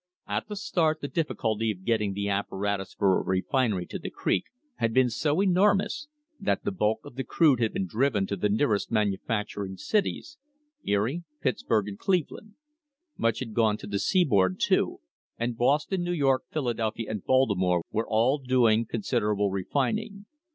[0.27, 4.45] At the start the difficulty of getting the apparatus for a refinery to the creek
[4.77, 6.07] had been so enormous
[6.39, 10.39] that the bulk of the crude had been driven to the nearest manufacturing cities—
[10.91, 12.55] Erie, Pittsburgh Cleveland.
[13.15, 15.01] Much had gone to the seaboard, too,
[15.37, 20.25] and Boston, New York, Philadelphia and Baltimore were.£V/ all doing considerable refining.